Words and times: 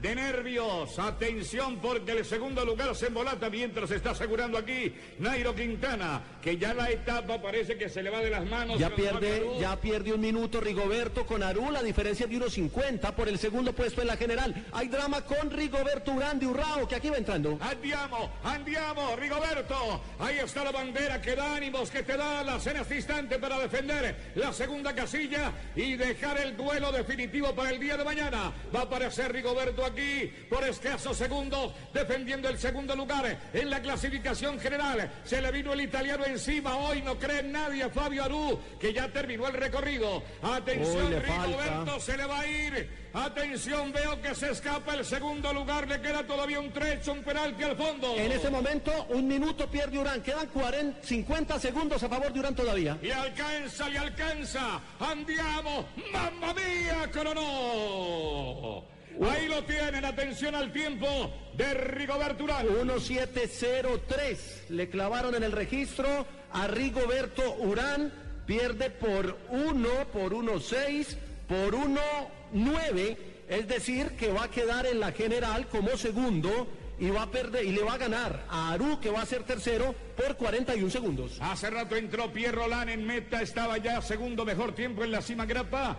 De 0.00 0.14
nervios. 0.14 0.98
Atención 0.98 1.78
porque 1.78 2.12
el 2.12 2.24
segundo 2.24 2.64
lugar 2.64 2.94
se 2.94 3.06
embolata 3.06 3.50
mientras 3.50 3.90
está 3.90 4.10
asegurando 4.10 4.58
aquí 4.58 4.94
Nairo 5.18 5.54
Quintana, 5.54 6.22
que 6.42 6.56
ya 6.56 6.74
la 6.74 6.90
etapa 6.90 7.40
parece 7.40 7.76
que 7.76 7.88
se 7.88 8.02
le 8.02 8.10
va 8.10 8.20
de 8.20 8.30
las 8.30 8.46
manos. 8.46 8.78
Ya 8.78 8.94
pierde, 8.94 9.58
ya 9.60 9.80
pierde 9.80 10.12
un 10.12 10.20
minuto 10.20 10.60
Rigoberto 10.60 11.26
con 11.26 11.42
Aru, 11.42 11.70
la 11.70 11.82
diferencia 11.82 12.26
de 12.26 12.36
unos 12.36 12.52
50 12.52 13.14
por 13.14 13.28
el 13.28 13.38
segundo 13.38 13.72
puesto 13.72 14.00
en 14.00 14.08
la 14.08 14.16
general. 14.16 14.66
Hay 14.72 14.88
drama 14.88 15.22
con 15.22 15.50
Rigoberto 15.50 16.12
Urán 16.12 16.38
de 16.38 16.46
Urrao, 16.46 16.86
que 16.86 16.96
aquí 16.96 17.08
va 17.08 17.16
entrando. 17.16 17.58
Andiamo, 17.60 18.30
andiamo, 18.44 19.16
Rigoberto. 19.16 20.02
Ahí 20.18 20.38
está 20.38 20.64
la 20.64 20.72
bandera 20.72 21.20
que 21.20 21.34
da 21.34 21.56
ánimos, 21.56 21.90
que 21.90 22.02
te 22.02 22.16
da 22.16 22.42
la 22.44 22.60
cena 22.60 22.84
instante 22.88 23.38
para 23.38 23.58
defender 23.58 24.32
la 24.34 24.52
segunda 24.52 24.94
casilla 24.94 25.52
y 25.74 25.96
dejar 25.96 26.38
el 26.38 26.56
duelo 26.56 26.92
definitivo 26.92 27.54
para 27.54 27.70
el 27.70 27.80
día 27.80 27.96
de 27.96 28.04
mañana. 28.04 28.52
Va 28.74 28.80
a 28.80 28.82
aparecer 28.84 29.32
Rigoberto 29.32 29.84
aquí 29.88 30.32
por 30.48 30.64
escasos 30.64 31.16
segundos, 31.16 31.72
defendiendo 31.92 32.48
el 32.48 32.58
segundo 32.58 32.94
lugar 32.94 33.38
en 33.52 33.70
la 33.70 33.80
clasificación 33.80 34.58
general. 34.58 35.10
Se 35.24 35.40
le 35.40 35.50
vino 35.50 35.72
el 35.72 35.80
italiano 35.80 36.24
encima. 36.24 36.76
Hoy 36.76 37.02
no 37.02 37.18
cree 37.18 37.42
nadie 37.42 37.82
a 37.82 37.90
Fabio 37.90 38.24
Aru, 38.24 38.60
que 38.78 38.92
ya 38.92 39.08
terminó 39.12 39.48
el 39.48 39.54
recorrido. 39.54 40.22
Atención, 40.42 41.12
Rigoberto 41.22 42.00
se 42.00 42.16
le 42.16 42.26
va 42.26 42.40
a 42.40 42.46
ir. 42.46 43.08
Atención, 43.14 43.90
veo 43.90 44.20
que 44.20 44.34
se 44.34 44.50
escapa 44.50 44.94
el 44.94 45.04
segundo 45.04 45.52
lugar. 45.52 45.88
Le 45.88 46.00
queda 46.00 46.26
todavía 46.26 46.60
un 46.60 46.72
trecho, 46.72 47.12
un 47.12 47.22
penalti 47.22 47.62
al 47.62 47.76
fondo. 47.76 48.14
En 48.16 48.32
este 48.32 48.50
momento, 48.50 49.06
un 49.10 49.26
minuto 49.26 49.68
pierde 49.70 49.98
Urán. 49.98 50.22
Quedan 50.22 50.46
40, 50.48 51.02
50 51.02 51.58
segundos 51.58 52.02
a 52.02 52.08
favor 52.08 52.32
de 52.32 52.40
Urán 52.40 52.54
todavía. 52.54 52.98
Y 53.02 53.10
alcanza, 53.10 53.88
y 53.90 53.96
alcanza. 53.96 54.80
Andiamo. 55.00 55.86
¡Mamma 56.12 56.54
mía! 56.54 57.10
Coronó. 57.12 58.97
Ahí 59.26 59.48
lo 59.48 59.64
tienen, 59.64 60.04
atención 60.04 60.54
al 60.54 60.72
tiempo 60.72 61.06
de 61.54 61.74
Rigoberto 61.74 62.44
Urán. 62.44 62.66
1703. 62.66 64.66
Le 64.68 64.88
clavaron 64.88 65.34
en 65.34 65.42
el 65.42 65.52
registro 65.52 66.26
a 66.52 66.66
Rigoberto 66.68 67.56
Urán. 67.56 68.12
Pierde 68.46 68.90
por 68.90 69.36
1, 69.50 69.88
por 70.12 70.32
1.6, 70.32 71.16
por 71.48 71.74
1.9. 71.74 73.16
Es 73.48 73.66
decir, 73.66 74.12
que 74.12 74.32
va 74.32 74.44
a 74.44 74.50
quedar 74.50 74.86
en 74.86 75.00
la 75.00 75.12
general 75.12 75.66
como 75.66 75.96
segundo 75.96 76.68
y 77.00 77.10
va 77.10 77.22
a 77.22 77.30
perder 77.30 77.64
y 77.64 77.72
le 77.72 77.82
va 77.82 77.94
a 77.94 77.98
ganar 77.98 78.44
a 78.48 78.72
Aru 78.72 79.00
que 79.00 79.10
va 79.10 79.22
a 79.22 79.26
ser 79.26 79.44
tercero 79.44 79.94
por 80.16 80.36
41 80.36 80.90
segundos. 80.90 81.38
Hace 81.40 81.70
rato 81.70 81.96
entró 81.96 82.32
Pierre 82.32 82.56
Roland 82.56 82.90
en 82.90 83.06
meta, 83.06 83.40
estaba 83.40 83.78
ya 83.78 84.02
segundo 84.02 84.44
mejor 84.44 84.74
tiempo 84.74 85.04
en 85.04 85.12
la 85.12 85.22
cima 85.22 85.46
grapa. 85.46 85.96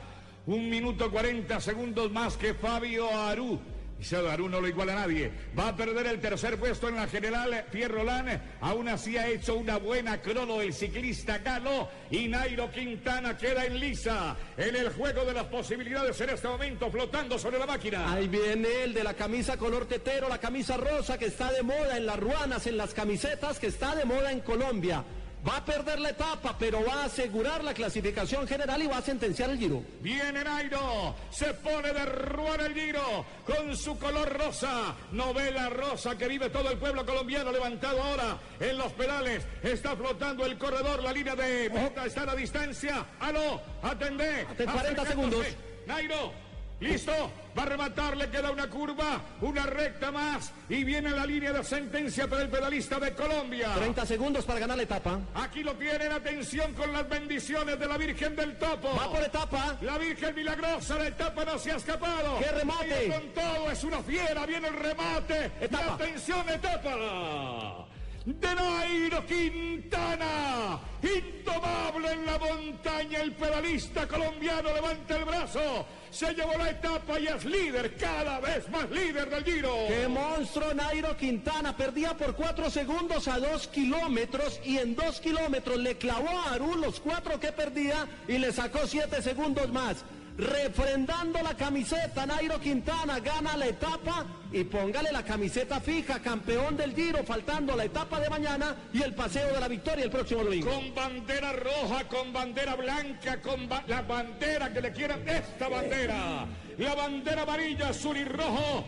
Un 0.49 0.67
minuto 0.67 1.11
40 1.11 1.61
segundos 1.61 2.11
más 2.11 2.35
que 2.35 2.55
Fabio 2.55 3.07
Aru. 3.15 3.59
Y 3.99 4.15
Aru 4.15 4.49
no 4.49 4.59
lo 4.59 4.67
iguala 4.67 4.93
a 4.93 4.95
nadie. 5.01 5.31
Va 5.57 5.67
a 5.67 5.75
perder 5.75 6.07
el 6.07 6.19
tercer 6.19 6.57
puesto 6.57 6.89
en 6.89 6.95
la 6.95 7.05
general 7.05 7.65
Pierre 7.71 7.93
Roland. 7.93 8.41
Aún 8.59 8.87
así 8.87 9.15
ha 9.15 9.27
hecho 9.27 9.53
una 9.53 9.77
buena 9.77 10.19
crono 10.23 10.59
el 10.59 10.73
ciclista 10.73 11.37
Galo. 11.37 11.87
Y 12.09 12.27
Nairo 12.27 12.71
Quintana 12.71 13.37
queda 13.37 13.63
en 13.63 13.79
lisa. 13.79 14.35
En 14.57 14.75
el 14.75 14.89
juego 14.89 15.23
de 15.23 15.33
las 15.33 15.43
posibilidades 15.43 16.19
en 16.19 16.31
este 16.31 16.47
momento 16.47 16.89
flotando 16.89 17.37
sobre 17.37 17.59
la 17.59 17.67
máquina. 17.67 18.11
Ahí 18.11 18.27
viene 18.27 18.85
el 18.85 18.93
de 18.95 19.03
la 19.03 19.13
camisa 19.13 19.55
color 19.55 19.85
tetero, 19.85 20.27
la 20.29 20.39
camisa 20.39 20.77
rosa 20.77 21.19
que 21.19 21.25
está 21.25 21.51
de 21.51 21.61
moda 21.61 21.95
en 21.95 22.07
las 22.07 22.19
ruanas, 22.19 22.65
en 22.65 22.75
las 22.75 22.95
camisetas 22.95 23.59
que 23.59 23.67
está 23.67 23.93
de 23.93 24.05
moda 24.05 24.31
en 24.31 24.39
Colombia. 24.39 25.03
Va 25.47 25.57
a 25.57 25.65
perder 25.65 25.99
la 26.01 26.09
etapa, 26.09 26.55
pero 26.59 26.83
va 26.83 27.03
a 27.03 27.05
asegurar 27.05 27.63
la 27.63 27.73
clasificación 27.73 28.45
general 28.45 28.81
y 28.83 28.87
va 28.87 28.97
a 28.97 29.01
sentenciar 29.01 29.49
el 29.49 29.57
giro. 29.57 29.81
Viene 30.01 30.43
Nairo, 30.43 31.15
se 31.31 31.53
pone 31.53 31.93
de 31.93 32.05
ruana 32.05 32.65
el 32.65 32.73
giro 32.73 33.25
con 33.45 33.75
su 33.75 33.97
color 33.97 34.37
rosa, 34.37 34.95
novela 35.13 35.69
rosa 35.69 36.17
que 36.17 36.27
vive 36.27 36.49
todo 36.49 36.69
el 36.69 36.77
pueblo 36.77 37.05
colombiano 37.05 37.51
levantado 37.53 38.03
ahora 38.03 38.37
en 38.59 38.77
los 38.77 38.91
pedales. 38.93 39.45
Está 39.63 39.95
flotando 39.95 40.45
el 40.45 40.57
corredor, 40.57 41.01
la 41.01 41.13
línea 41.13 41.35
de 41.35 41.69
meta 41.69 42.05
está 42.05 42.23
a 42.23 42.25
la 42.25 42.35
distancia. 42.35 43.05
Aló, 43.21 43.61
atendé. 43.81 44.45
40 44.57 45.05
segundos. 45.05 45.45
Nairo, 45.87 46.33
Listo, 46.79 47.11
va 47.57 47.63
a 47.63 47.65
rematar, 47.65 48.15
le 48.15 48.29
queda 48.29 48.51
una 48.51 48.69
curva, 48.69 49.21
una 49.41 49.65
recta 49.65 50.11
más 50.11 50.53
y 50.69 50.85
viene 50.85 51.09
la 51.09 51.25
línea 51.25 51.51
de 51.51 51.61
sentencia 51.63 52.27
para 52.27 52.43
el 52.43 52.49
pedalista 52.49 52.99
de 52.99 53.13
Colombia. 53.13 53.73
30 53.75 54.05
segundos 54.05 54.45
para 54.45 54.59
ganar 54.59 54.77
la 54.77 54.83
etapa. 54.83 55.19
Aquí 55.35 55.61
lo 55.61 55.73
tienen, 55.73 56.11
atención 56.11 56.73
con 56.73 56.93
las 56.93 57.07
bendiciones 57.09 57.77
de 57.77 57.85
la 57.85 57.97
Virgen 57.97 58.33
del 58.35 58.57
Topo. 58.57 58.95
Va 58.95 59.11
por 59.11 59.21
etapa. 59.21 59.77
La 59.81 59.97
Virgen 59.97 60.33
Milagrosa, 60.33 60.95
la 60.95 61.07
etapa 61.07 61.43
no 61.43 61.59
se 61.59 61.73
ha 61.73 61.75
escapado. 61.75 62.39
¡Qué 62.39 62.49
remate! 62.49 63.07
con 63.09 63.33
todo, 63.33 63.71
es 63.71 63.83
una 63.83 64.01
fiera, 64.01 64.45
viene 64.45 64.69
el 64.69 64.75
remate. 64.75 65.51
Etapa. 65.59 65.95
atención, 65.95 66.47
etapa 66.49 67.89
de 68.25 68.55
Nairo 68.55 69.25
Quintana. 69.25 70.79
Indomable 71.01 72.11
en 72.11 72.25
la 72.25 72.37
montaña, 72.37 72.58
el 73.21 73.31
pedalista 73.33 74.07
colombiano 74.07 74.73
levanta 74.73 75.17
el 75.17 75.25
brazo. 75.25 75.85
Se 76.11 76.33
llevó 76.33 76.57
la 76.57 76.71
etapa 76.71 77.19
y 77.19 77.27
es 77.27 77.45
líder, 77.45 77.95
cada 77.97 78.39
vez 78.39 78.69
más 78.69 78.89
líder 78.89 79.29
del 79.29 79.43
Giro. 79.43 79.73
¡Qué 79.87 80.07
monstruo 80.07 80.73
Nairo 80.73 81.15
Quintana! 81.17 81.75
Perdía 81.75 82.15
por 82.15 82.35
cuatro 82.35 82.69
segundos 82.69 83.27
a 83.27 83.39
dos 83.39 83.67
kilómetros 83.67 84.59
y 84.63 84.77
en 84.77 84.95
dos 84.95 85.19
kilómetros 85.19 85.77
le 85.77 85.97
clavó 85.97 86.29
a 86.29 86.53
Aru 86.53 86.75
los 86.75 86.99
cuatro 86.99 87.39
que 87.39 87.51
perdía 87.51 88.07
y 88.27 88.37
le 88.37 88.51
sacó 88.51 88.87
siete 88.87 89.21
segundos 89.21 89.71
más 89.71 90.03
refrendando 90.39 91.41
la 91.41 91.53
camiseta, 91.53 92.25
Nairo 92.25 92.59
Quintana 92.59 93.19
gana 93.19 93.57
la 93.57 93.67
etapa 93.67 94.25
y 94.51 94.63
póngale 94.63 95.11
la 95.11 95.23
camiseta 95.23 95.81
fija, 95.81 96.21
campeón 96.21 96.77
del 96.77 96.95
Giro, 96.95 97.23
faltando 97.23 97.75
la 97.75 97.83
etapa 97.83 98.19
de 98.19 98.29
mañana 98.29 98.75
y 98.93 99.01
el 99.01 99.13
paseo 99.13 99.53
de 99.53 99.59
la 99.59 99.67
victoria 99.67 100.05
el 100.05 100.11
próximo 100.11 100.43
domingo. 100.43 100.71
Con 100.71 100.95
bandera 100.95 101.51
roja, 101.51 102.07
con 102.07 102.31
bandera 102.31 102.75
blanca, 102.75 103.41
con 103.41 103.67
la 103.87 104.01
bandera 104.01 104.71
que 104.71 104.81
le 104.81 104.91
quieran, 104.93 105.27
esta 105.27 105.67
bandera, 105.67 106.45
la 106.77 106.95
bandera 106.95 107.41
amarilla, 107.41 107.89
azul 107.89 108.17
y 108.17 108.23
rojo, 108.23 108.85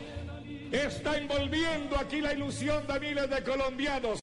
está 0.72 1.18
envolviendo 1.18 1.98
aquí 1.98 2.22
la 2.22 2.34
ilusión 2.34 2.88
de 2.88 3.00
miles 3.00 3.30
de 3.30 3.44
colombianos. 3.44 4.20